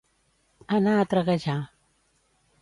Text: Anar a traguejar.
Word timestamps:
Anar 0.77 0.95
a 1.01 1.03
traguejar. 1.11 1.59